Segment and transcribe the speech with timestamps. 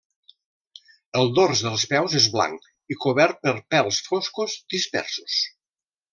[1.19, 2.65] El dors dels peus és blanc
[2.95, 5.37] i cobert per pèls foscos dispersos.